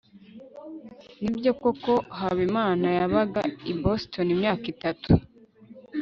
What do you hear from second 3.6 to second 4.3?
i boston